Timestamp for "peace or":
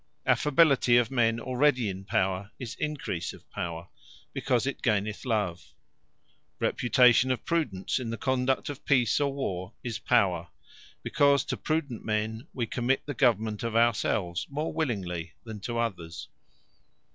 8.83-9.31